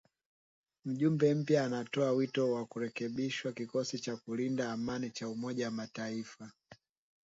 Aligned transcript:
Mjumbe 0.85 1.33
mpya 1.35 1.65
anatoa 1.65 2.11
wito 2.11 2.51
wa 2.51 2.65
kurekebishwa 2.65 3.51
kikosi 3.51 3.99
cha 3.99 4.15
kulinda 4.17 4.71
amani 4.71 5.09
cha 5.09 5.29
umoja 5.29 5.65
wa 5.65 5.71
mataifa 5.71 6.51